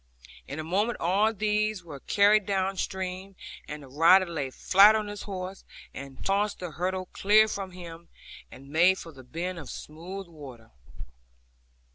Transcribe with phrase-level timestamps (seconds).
[0.47, 3.35] In a moment all these were carried downstream,
[3.67, 8.07] and the rider lay flat on his horse, and tossed the hurdle clear from him,
[8.51, 10.71] and made for the bend of smooth water.